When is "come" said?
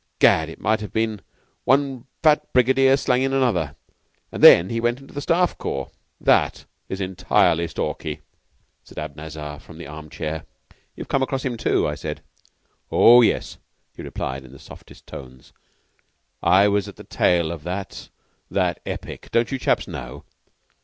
11.07-11.21